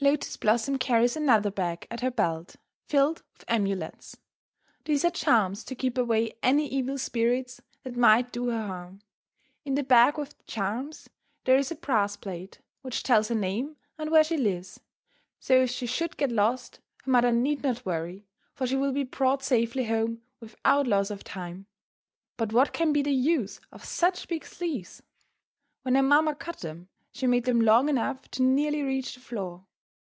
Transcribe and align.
Lotus 0.00 0.36
Blossom 0.36 0.78
carries 0.78 1.16
another 1.16 1.52
bag 1.52 1.86
at 1.88 2.00
her 2.00 2.10
belt, 2.10 2.56
filled 2.88 3.22
with 3.32 3.44
amulets. 3.46 4.16
These 4.84 5.04
are 5.04 5.12
charms 5.12 5.62
to 5.62 5.76
keep 5.76 5.96
away 5.96 6.32
any 6.42 6.66
evil 6.66 6.98
spirits 6.98 7.60
that 7.84 7.94
might 7.96 8.32
do 8.32 8.48
her 8.48 8.66
harm. 8.66 9.02
In 9.64 9.76
the 9.76 9.84
bag 9.84 10.18
with 10.18 10.36
the 10.36 10.42
charms, 10.42 11.08
there 11.44 11.56
is 11.56 11.70
a 11.70 11.76
brass 11.76 12.16
plate, 12.16 12.58
which 12.80 13.04
tells 13.04 13.28
her 13.28 13.36
name 13.36 13.76
and 13.96 14.10
where 14.10 14.24
she 14.24 14.36
lives. 14.36 14.80
So 15.38 15.54
if 15.54 15.70
she 15.70 15.86
should 15.86 16.16
get 16.16 16.32
lost, 16.32 16.80
her 17.04 17.10
mother 17.12 17.30
need 17.30 17.62
not 17.62 17.86
worry, 17.86 18.26
for 18.54 18.66
she 18.66 18.74
will 18.74 18.90
be 18.92 19.04
brought 19.04 19.44
safely 19.44 19.84
home 19.84 20.22
without 20.40 20.88
loss 20.88 21.12
of 21.12 21.22
time. 21.22 21.66
But 22.36 22.52
what 22.52 22.72
can 22.72 22.92
be 22.92 23.02
the 23.02 23.14
use 23.14 23.60
of 23.70 23.84
such 23.84 24.26
big 24.26 24.44
sleeves? 24.44 25.04
When 25.82 25.94
her 25.94 26.02
mamma 26.02 26.34
cut 26.34 26.58
them, 26.58 26.88
she 27.12 27.28
made 27.28 27.44
them 27.44 27.60
long 27.60 27.88
enough 27.88 28.28
to 28.32 28.42
nearly 28.42 28.82
reach 28.82 29.14
the 29.14 29.20
floor. 29.20 29.64